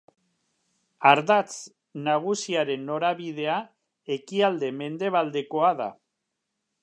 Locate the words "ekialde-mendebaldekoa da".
4.17-5.91